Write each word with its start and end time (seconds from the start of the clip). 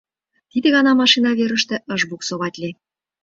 Тиде 0.51 0.67
гана 0.75 0.91
машина 1.01 1.31
верыште 1.39 1.75
ыш 1.95 2.01
буксоватле. 2.09 2.69